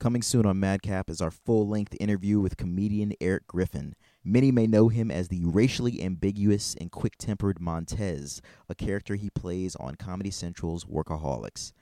[0.00, 3.94] Coming soon on Madcap is our full length interview with comedian Eric Griffin.
[4.24, 9.28] Many may know him as the racially ambiguous and quick tempered Montez, a character he
[9.28, 11.72] plays on Comedy Central's Workaholics.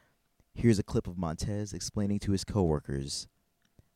[0.53, 3.29] Here's a clip of Montez explaining to his coworkers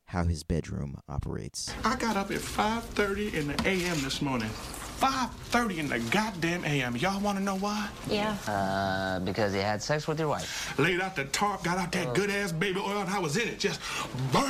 [0.05, 1.75] how his bedroom operates.
[1.83, 4.01] I got up at 5:30 in the a.m.
[4.03, 4.51] this morning.
[5.03, 6.97] 5.30 in the goddamn a.m.
[6.97, 7.89] Y'all want to know why?
[8.09, 8.37] Yeah.
[8.47, 10.79] Uh, because he had sex with your wife.
[10.79, 12.11] Laid out the tarp, got out that oh.
[12.11, 12.15] uh.
[12.15, 13.59] good-ass baby oil, and I was in it.
[13.59, 13.81] Just,
[14.33, 14.47] burl,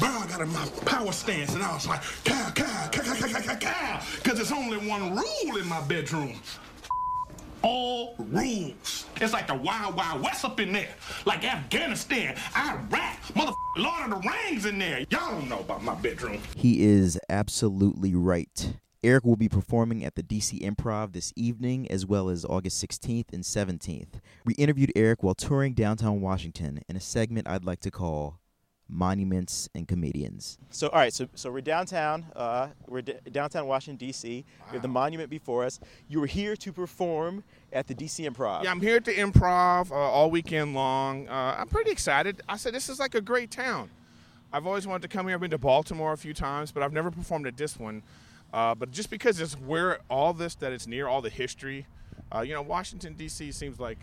[0.00, 3.40] burl, got in my power stance, and I was like, cow, cow, cow, cow, cow,
[3.40, 6.34] cow, cow, because there's only one rule in my bedroom
[7.62, 9.06] all rules.
[9.20, 10.94] It's like the Wild Wild West up in there.
[11.24, 15.00] Like Afghanistan, Iraq, mother Lord of the Rings in there.
[15.10, 16.40] Y'all don't know about my bedroom.
[16.56, 18.74] He is absolutely right.
[19.04, 23.32] Eric will be performing at the DC Improv this evening as well as August 16th
[23.32, 24.20] and 17th.
[24.44, 28.40] We interviewed Eric while touring downtown Washington in a segment I'd like to call
[28.88, 30.58] Monuments and Comedians.
[30.70, 32.26] So, all right, so, so we're downtown.
[32.34, 34.44] Uh, we're d- downtown Washington, D.C.
[34.66, 35.78] We have the monument before us.
[36.08, 38.28] You were here to perform at the D.C.
[38.28, 38.64] Improv.
[38.64, 41.28] Yeah, I'm here at the Improv uh, all weekend long.
[41.28, 42.40] Uh, I'm pretty excited.
[42.48, 43.90] I said this is like a great town.
[44.52, 45.34] I've always wanted to come here.
[45.36, 48.02] I've been to Baltimore a few times, but I've never performed at this one.
[48.52, 51.86] Uh, but just because it's where all this that it's near, all the history,
[52.34, 53.52] uh, you know, Washington D.C.
[53.52, 53.98] seems like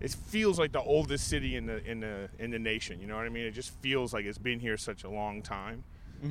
[0.00, 3.00] it feels like the oldest city in the in the in the nation.
[3.00, 3.44] You know what I mean?
[3.44, 5.84] It just feels like it's been here such a long time.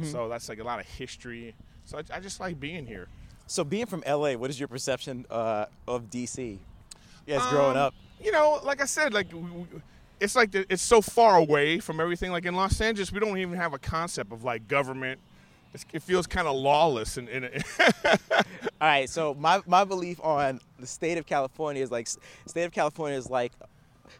[0.04, 1.56] So that's like a lot of history.
[1.86, 3.08] So I, I just like being here.
[3.50, 6.59] So, being from L.A., what is your perception uh, of D.C.?
[7.26, 7.94] Yes, growing Um, up.
[8.22, 9.28] You know, like I said, like
[10.20, 12.31] it's like the, it's so far away from everything.
[12.31, 15.22] Like in Los Angeles, we don't even have a concept of like government.
[15.73, 17.64] It's, it feels kind of lawless, and, and
[18.80, 22.72] All right, so my, my belief on the state of California is like, state of
[22.72, 23.52] California is like,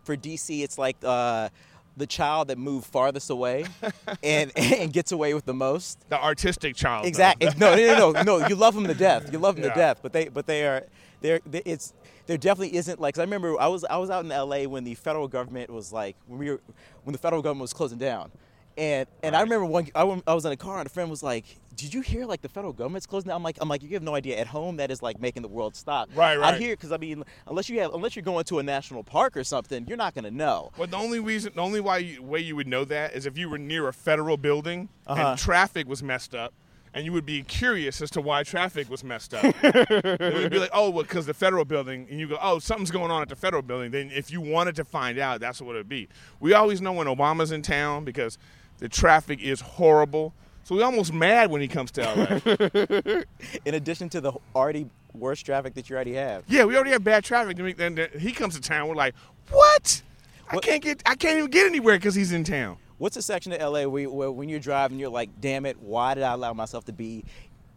[0.04, 1.50] for D.C., it's like uh,
[1.96, 3.66] the child that moved farthest away
[4.24, 6.00] and, and gets away with the most.
[6.10, 7.06] the artistic child.
[7.06, 7.50] Exactly.
[7.58, 8.48] No, no, no, no, no.
[8.48, 9.32] You love them to death.
[9.32, 9.70] You love them Yeah.
[9.72, 10.00] to death.
[10.02, 10.84] But they, but they are,
[11.22, 11.94] they're, they, it's,
[12.26, 13.16] there definitely isn't like.
[13.16, 14.68] 'cause I remember I was, I was out in L.A.
[14.68, 16.60] when the federal government was like, when we were,
[17.04, 18.32] when the federal government was closing down,
[18.78, 21.10] and and I remember one, I, went- I was in a car and a friend
[21.10, 21.46] was like,
[21.76, 24.04] "Did you hear like the federal government's closing down?" I'm like, I'm like, you have
[24.04, 24.38] no idea.
[24.38, 26.10] At home, that is like making the world stop.
[26.16, 26.60] Right, right.
[26.62, 29.44] here, because I mean, unless you have, unless you're going to a national park or
[29.44, 30.72] something, you're not gonna know.
[30.78, 33.38] Well, the only reason, the only why you, way you would know that is if
[33.38, 35.30] you were near a federal building Uh-huh.
[35.32, 36.54] and traffic was messed up,
[36.94, 39.44] and you would be curious as to why traffic was messed up.
[39.64, 42.90] it would be like, oh, well, because the federal building, and you go, oh, something's
[42.92, 43.92] going on at the federal building.
[43.92, 46.08] Then, if you wanted to find out, that's what it would be.
[46.40, 48.38] We always know when Obama's in town because
[48.80, 50.34] the traffic is horrible.
[50.64, 53.22] So we're almost mad when he comes to LA.
[53.66, 56.44] In addition to the already worse traffic that you already have.
[56.48, 57.58] yeah, we already have bad traffic.
[57.58, 58.88] Then then he comes to town.
[58.88, 59.16] We're like,
[59.50, 60.02] what?
[60.50, 62.78] I can't get, I can't even get anywhere because he's in town.
[62.98, 66.14] What's a section of LA where, where when you're driving, you're like, damn it, why
[66.14, 67.26] did I allow myself to be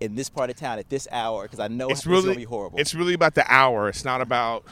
[0.01, 1.43] in this part of town at this hour?
[1.43, 2.79] Because I know it's it's really going to be horrible.
[2.79, 3.89] It's really about the hour.
[3.89, 4.65] It's not about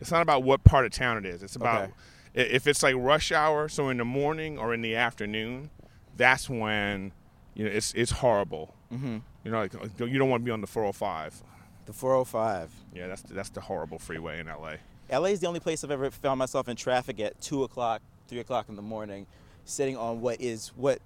[0.00, 1.42] it's not about what part of town it is.
[1.42, 1.92] It's about Okay.
[2.34, 5.70] If it's like rush hour, so in the morning or in the afternoon,
[6.16, 7.12] that's when
[7.54, 8.74] you know it's it's horrible.
[8.92, 9.18] Mm-hmm.
[9.44, 11.42] You know, like you don't want to be on the 405.
[11.86, 12.70] the 405.
[12.94, 14.74] Yeah, that's that's the horrible freeway in LA.
[15.10, 18.38] LA is the only place I've ever found myself in traffic at 2 o'clock, 3
[18.38, 19.26] o'clock in the morning,
[19.64, 21.00] sitting on what is what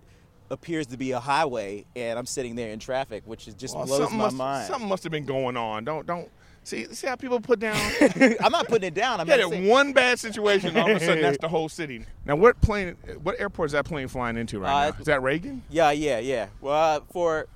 [0.51, 3.87] appears to be a highway, and I'm sitting there in traffic, which is just Well,
[3.87, 4.67] blows my must, mind.
[4.69, 5.85] Something must have been going on.
[5.85, 6.31] Don't don't
[6.67, 7.77] see see how people put down.
[8.41, 9.21] I'm not putting it down.
[9.21, 12.05] I'm Yeah, that one bad situation, all of a sudden that's the whole city.
[12.25, 12.97] Now, what plane?
[13.23, 14.97] What airport is that plane flying into right Uh, now?
[14.99, 15.63] Is that Reagan?
[15.71, 16.49] Yeah, yeah, yeah.
[16.61, 17.47] Well, uh, for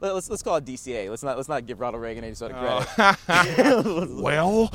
[0.00, 1.10] let- let's let's call it DCA.
[1.10, 4.08] Let's not let's not give Ronald Reagan any sort of credit.
[4.10, 4.70] Well,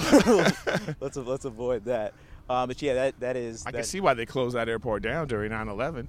[0.99, 2.13] let's let's avoid that.
[2.49, 3.65] Um, but yeah, that that is.
[3.65, 6.07] I that, can see why they closed that airport down during 9/11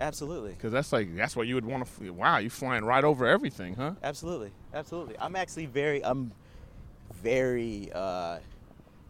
[0.00, 2.10] Absolutely, because that's like that's what you would want to.
[2.12, 3.92] Wow, you're flying right over everything, huh?
[4.02, 5.16] absolutely, absolutely.
[5.20, 6.32] I'm actually very, I'm
[7.22, 7.90] very.
[7.92, 8.38] Uh,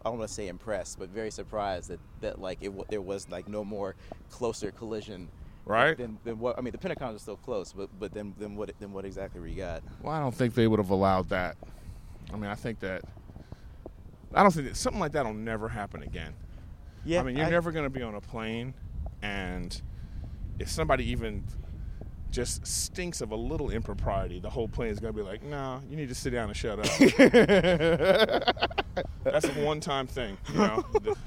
[0.05, 3.29] I don't want to say impressed, but very surprised that, that like it there was
[3.29, 3.95] like no more
[4.29, 5.29] closer collision,
[5.65, 5.97] Right.
[5.97, 8.71] Than, than what I mean, the Pentagon is still close, but but then then what
[8.79, 9.81] then what exactly we got?
[10.01, 11.55] Well, I don't think they would have allowed that.
[12.33, 13.03] I mean, I think that
[14.33, 16.33] I don't think that, something like that will never happen again.
[17.05, 18.73] Yeah, I mean, you're never going to be on a plane,
[19.21, 19.81] and
[20.59, 21.43] if somebody even
[22.33, 25.79] just stinks of a little impropriety, the whole plane is going to be like, "No,
[25.87, 26.85] you need to sit down and shut up."
[29.23, 30.83] That's a one-time thing, you know.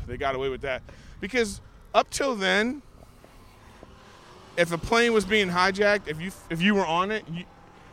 [0.08, 0.82] They got away with that
[1.20, 1.60] because
[1.94, 2.82] up till then,
[4.56, 7.44] if a plane was being hijacked, if you if you were on it, you,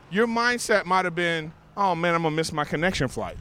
[0.10, 3.38] your mindset might have been, "Oh man, I'm gonna miss my connection flight,"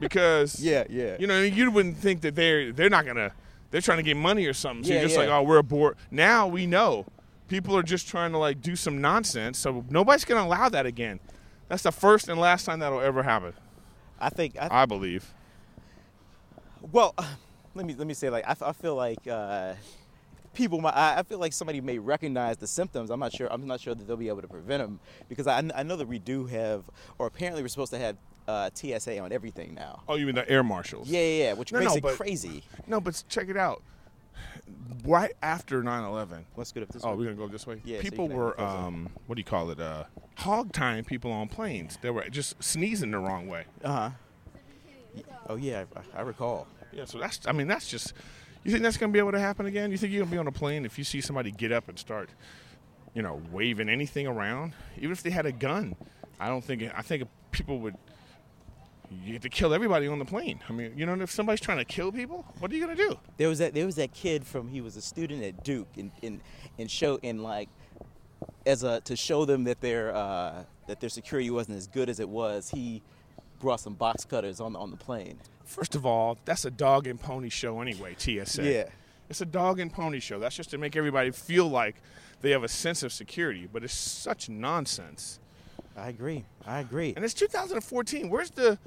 [0.00, 1.16] because Yeah, yeah.
[1.20, 3.30] you know, you wouldn't think that they're they're not gonna
[3.70, 4.82] they're trying to get money or something.
[4.82, 5.26] So Yeah, you're just yeah.
[5.26, 5.96] like, oh, we're aboard.
[6.10, 7.06] Now we know
[7.48, 9.58] people are just trying to like do some nonsense.
[9.58, 11.20] So nobody's going to allow that again.
[11.68, 13.52] That's the first and last time that'll ever happen.
[14.20, 15.32] I think I, I believe.
[16.92, 17.14] Well,
[17.74, 19.74] let me let me say like I, f- I feel like uh,
[20.54, 23.10] people might I I feel like somebody may recognize the symptoms.
[23.10, 23.48] I'm not sure.
[23.52, 26.08] I'm not sure that they'll be able to prevent them because I, I know that
[26.08, 26.84] we do have,
[27.18, 28.16] or apparently we're supposed to have
[28.46, 30.02] uh, TSA on everything now.
[30.08, 31.08] Oh, you mean the air marshals?
[31.08, 32.62] Yeah, yeah, yeah which No, makes no, it but- crazy.
[32.86, 33.82] No, but check it out.
[35.04, 36.44] Right after 9/11.
[36.56, 37.16] Let's go up this Oh, way.
[37.16, 37.80] we're gonna go this way.
[37.84, 38.84] Yeah, people can were actually close up.
[38.84, 39.80] um, what do you call it?
[39.80, 40.04] Uh,
[40.36, 41.98] hog tying people on planes.
[42.02, 43.64] They were just sneezing the wrong way.
[43.82, 44.10] Uh huh.
[45.48, 46.66] Oh yeah, I, I recall.
[46.92, 47.40] Yeah, so that's.
[47.46, 48.12] I mean, that's just.
[48.64, 49.90] You think that's gonna be able to happen again?
[49.90, 51.98] You think you're gonna be on a plane if you see somebody get up and
[51.98, 52.30] start,
[53.14, 55.96] you know, waving anything around, even if they had a gun?
[56.40, 56.82] I don't think.
[56.94, 57.96] I think people would.
[59.10, 60.60] You have to kill everybody on the plane.
[60.68, 63.18] I mean, you know, if somebody's trying to kill people, what are you gonna do?
[63.36, 66.10] There was that there was that kid from he was a student at Duke and
[66.22, 66.40] and,
[66.78, 67.68] and show and like
[68.66, 72.20] as a to show them that their uh, that their security wasn't as good as
[72.20, 72.70] it was.
[72.70, 73.02] He
[73.60, 75.38] brought some box cutters on the, on the plane.
[75.64, 78.14] First of all, that's a dog and pony show anyway.
[78.16, 78.62] TSA.
[78.62, 78.84] Yeah.
[79.28, 80.38] It's a dog and pony show.
[80.38, 81.96] That's just to make everybody feel like
[82.40, 85.38] they have a sense of security, but it's such nonsense.
[85.98, 86.44] I agree.
[86.66, 87.12] I agree.
[87.16, 88.30] And it's 2014.
[88.30, 88.78] Where's the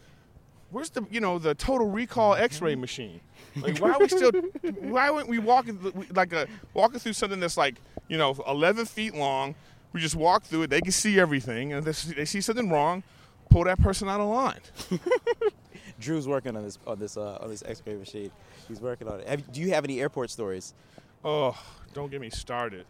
[0.72, 3.20] where's the you know the total recall X-ray machine?
[3.56, 4.32] Like why are we still
[4.80, 7.76] why aren't we walking like a walking through something that's like
[8.08, 9.56] you know 11 feet long?
[9.94, 10.70] We just walk through it.
[10.70, 13.04] They can see everything, and if they see something wrong,
[13.50, 14.62] pull that person out of line.
[16.00, 18.32] Drew's working on this on this uh, on this X-ray machine.
[18.68, 19.28] He's working on it.
[19.28, 20.74] Have, do you have any airport stories?
[21.26, 21.58] Oh,
[21.94, 22.86] don't get me started.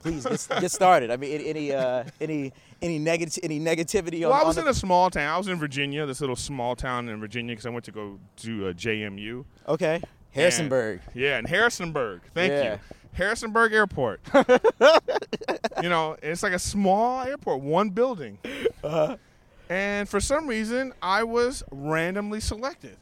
[0.00, 1.10] Please get, get started.
[1.10, 2.52] I mean, any any uh, any
[2.82, 4.30] any negative any negativity on.
[4.30, 5.32] Well, I on was the- in a small town.
[5.34, 8.18] I was in Virginia, this little small town in Virginia, because I went to go
[8.36, 9.44] do a JMU.
[9.68, 10.00] okay,
[10.32, 11.00] Harrisonburg.
[11.06, 12.22] And- yeah, in Harrisonburg.
[12.34, 12.72] Thank Yeah.
[12.74, 12.78] you.
[13.12, 14.20] Harrisonburg Airport.
[15.82, 18.38] you know, it's like a small airport, one building.
[18.84, 19.16] Uh-huh.
[19.68, 22.96] And for some reason, I was randomly selected.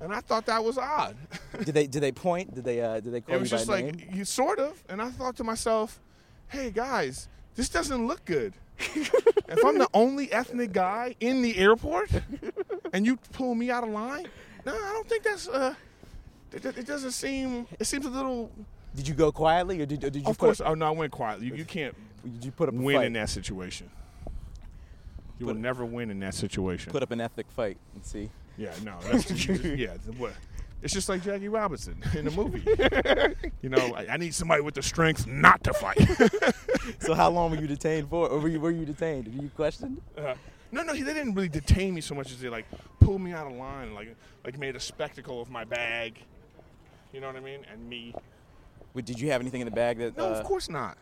[0.00, 1.16] And I thought that was odd.
[1.64, 2.54] Did they did they point?
[2.54, 4.08] Did they uh, did they call it was just like, name?
[4.12, 4.82] you sort of.
[4.88, 6.00] And I thought to myself,
[6.48, 8.54] hey, guys, this doesn't look good.
[8.78, 12.10] if I'm the only ethnic guy in the airport
[12.92, 14.26] and you pull me out of line,
[14.66, 15.74] no, I don't think that's, uh,
[16.52, 18.50] it, it doesn't seem, it seems a little,
[18.94, 20.90] Did you go quietly or did, or did you of course, up, oh no, I
[20.90, 21.46] went quietly.
[21.46, 21.94] You, you can't
[22.24, 23.06] did you put up a win fight?
[23.06, 23.90] in that situation.
[25.38, 26.92] You Put- will never win in that situation.
[26.92, 28.30] Put up an ethnic fight and see.
[28.56, 29.96] Yeah, no, that's yeah.
[30.16, 30.32] what?
[30.82, 32.62] It's just like Jackie Robinson in the movie.
[33.62, 35.98] you know, I, I need somebody with the strength not to fight.
[36.98, 38.28] So how long were you detained for?
[38.28, 39.34] Or were you were you detained?
[39.34, 40.02] Were you questioned?
[40.18, 40.34] Uh,
[40.70, 42.66] no, no, they didn't really detain me so much as they like
[43.00, 46.18] pulled me out of line, like like made a spectacle of my bag.
[47.12, 47.60] You know what I mean?
[47.72, 48.14] And me.
[48.92, 50.16] Wait, Did you have anything in the bag that?
[50.16, 50.98] No, uh, of course not.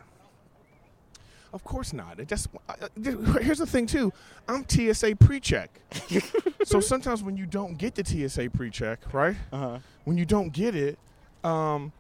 [1.53, 2.19] Of course not.
[2.19, 2.49] It just
[3.41, 4.13] here's the thing too.
[4.49, 5.71] I'm TSA pre-check.
[6.65, 9.37] so sometimes when you don't get the TSA pre-check, right?
[9.53, 9.79] Uh-huh.
[10.05, 10.99] When you don't get it,
[11.45, 11.93] um,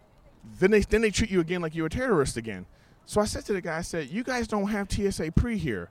[0.59, 2.67] then they then they treat you again like you're a terrorist again.
[3.05, 5.91] So I said to the guy, I said, "You guys don't have TSA pre here.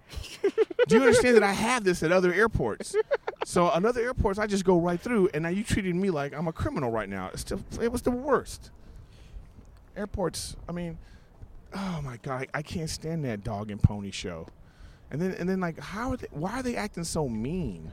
[0.87, 2.95] Do you understand that I have this at other airports?
[3.45, 6.47] So another airports, I just go right through, and now you treated me like I'm
[6.47, 7.29] a criminal right now.
[7.33, 8.71] It's the, it was the worst.
[9.95, 10.97] Airports, I mean,
[11.73, 14.47] oh my god, I, can't stand that dog and pony show.
[15.09, 16.27] And then and then like, how are they?
[16.31, 17.91] Why are they acting so mean?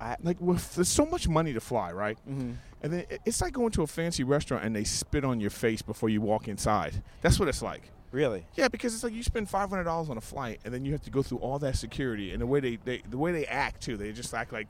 [0.00, 2.18] I- like with there's so much money to fly, right?
[2.28, 2.52] Mm-hmm.
[2.82, 5.82] And then it's like going to a fancy restaurant and they spit on your face
[5.82, 7.02] before you walk inside.
[7.22, 7.90] That's what it's like.
[8.12, 8.46] Really?
[8.54, 10.92] Yeah, because it's like you spend five hundred dollars on a flight and then you
[10.92, 13.46] have to go through all that security and the way they, they the way they
[13.46, 13.96] act too.
[13.96, 14.68] They just act like,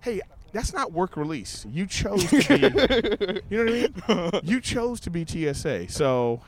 [0.00, 0.20] hey,
[0.52, 1.66] that's not work release.
[1.68, 3.42] You chose to be.
[3.50, 4.40] you know what I mean?
[4.44, 6.40] You chose to be TSA, so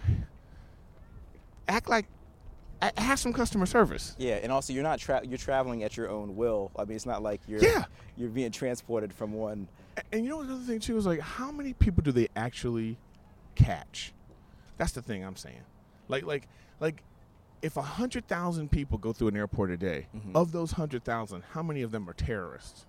[1.70, 2.06] act like
[2.96, 4.14] have some customer service.
[4.18, 6.70] Yeah, and also you're not tra- you're traveling at your own will.
[6.76, 7.84] I mean, it's not like you're Yeah.
[8.16, 9.68] you're being transported from one.
[10.12, 12.96] And you know another thing too is like how many people do they actually
[13.54, 14.12] catch?
[14.78, 15.62] That's the thing I'm saying.
[16.08, 16.48] Like like
[16.80, 17.02] like
[17.62, 20.34] if a hundred thousand people go through an airport a day, mm-hmm.
[20.34, 22.86] of those hundred thousand, how many of them are terrorists?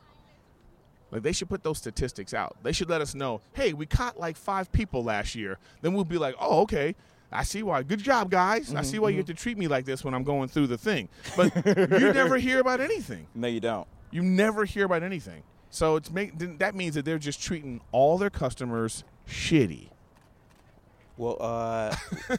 [1.12, 2.56] Like they should put those statistics out.
[2.64, 5.58] They should let us know, hey, we caught like five people last year.
[5.82, 6.96] Then we'll be like, oh, okay.
[7.32, 7.84] I see why.
[7.84, 8.74] Good job, guys.
[8.76, 10.78] I see why you get to treat me like this when I'm going through the
[10.78, 11.08] thing.
[11.38, 13.28] But you never hear about anything.
[13.34, 13.88] No, you don't.
[14.12, 15.44] You never hear about anything.
[15.70, 19.88] So it's make, that means that they're just treating all their customers shitty.
[21.16, 21.96] Well, uh,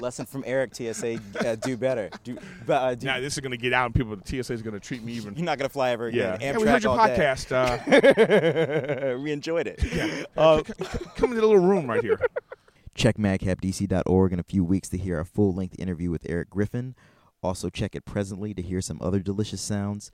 [0.00, 2.08] Lesson from Eric, TSA, uh, do better.
[2.22, 2.38] Do,
[2.68, 4.74] uh, do, Now this is going to get out, and people, the TSA is going
[4.74, 5.34] to treat me even.
[5.34, 6.34] you're not gonna fly ever Yeah.
[6.34, 6.54] again.
[6.54, 7.50] yeah, we heard your podcast.
[9.12, 10.26] Uh, we enjoyed it.
[10.36, 12.20] uh, c- c- come into the little room right here.
[12.98, 16.96] Check madcapdc.org in a few weeks to hear a full length interview with Eric Griffin.
[17.44, 20.10] Also, check it presently to hear some other delicious sounds.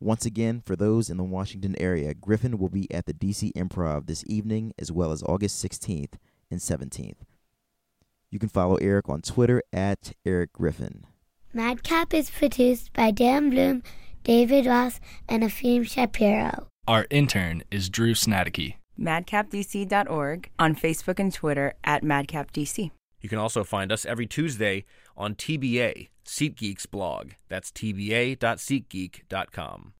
[0.00, 4.06] Once again, for those in the Washington area, Griffin will be at the DC Improv
[4.06, 6.14] this evening as well as August 16th
[6.50, 7.18] and 17th.
[8.30, 11.04] You can follow Eric on Twitter at Eric Griffin.
[11.52, 13.82] Madcap is produced by Dan Bloom,
[14.22, 16.68] David Ross, and Afim Shapiro.
[16.88, 18.76] Our intern is Drew Snaticky.
[18.98, 22.90] madcapdc.org, on Facebook and Twitter at madcapdc.
[23.20, 24.84] You can also find us every Tuesday
[25.16, 27.30] on TBA, SeatGeek's blog.
[27.48, 29.92] That's tba.seatgeek.com.